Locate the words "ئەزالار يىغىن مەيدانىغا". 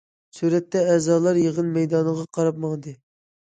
0.93-2.27